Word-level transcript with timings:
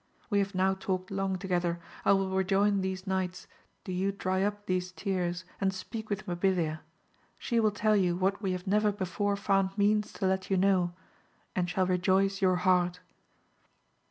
We 0.31 0.39
have 0.39 0.55
now 0.55 0.73
talked 0.73 1.11
long 1.11 1.37
together, 1.37 1.79
I 2.03 2.13
will 2.13 2.31
rejoin 2.31 2.81
these 2.81 3.05
knights, 3.05 3.45
do 3.83 3.91
you 3.91 4.11
dry 4.11 4.41
up 4.41 4.65
these 4.65 4.91
tears, 4.91 5.45
and 5.61 5.71
speak 5.71 6.09
with 6.09 6.25
Mabilia. 6.25 6.79
She 7.37 7.59
will 7.59 7.69
tell 7.69 7.95
you 7.95 8.15
what 8.15 8.41
we 8.41 8.51
have 8.53 8.65
never 8.65 8.91
before 8.91 9.35
found 9.35 9.77
means 9.77 10.11
to 10.13 10.25
let 10.25 10.49
you 10.49 10.57
know, 10.57 10.93
and 11.55 11.69
shall 11.69 11.85
rejoice 11.85 12.41
your 12.41 12.55
heart. 12.55 12.99